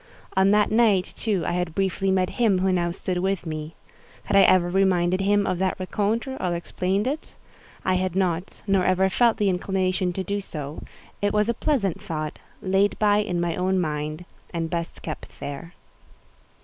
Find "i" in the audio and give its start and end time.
1.45-1.51, 4.35-4.41, 7.85-7.93